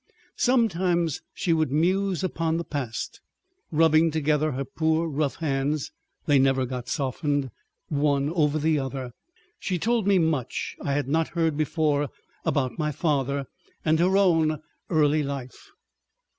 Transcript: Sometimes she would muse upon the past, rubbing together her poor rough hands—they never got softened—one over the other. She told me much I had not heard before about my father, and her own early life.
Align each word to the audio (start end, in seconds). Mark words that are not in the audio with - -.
Sometimes 0.37 1.21
she 1.31 1.53
would 1.53 1.71
muse 1.71 2.23
upon 2.23 2.57
the 2.57 2.63
past, 2.63 3.21
rubbing 3.69 4.09
together 4.09 4.53
her 4.53 4.65
poor 4.65 5.07
rough 5.07 5.35
hands—they 5.35 6.39
never 6.39 6.65
got 6.65 6.89
softened—one 6.89 8.29
over 8.33 8.57
the 8.57 8.79
other. 8.79 9.11
She 9.59 9.77
told 9.77 10.07
me 10.07 10.17
much 10.17 10.75
I 10.83 10.93
had 10.93 11.07
not 11.07 11.27
heard 11.37 11.55
before 11.55 12.09
about 12.43 12.79
my 12.79 12.91
father, 12.91 13.45
and 13.85 13.99
her 13.99 14.17
own 14.17 14.57
early 14.89 15.21
life. 15.21 15.69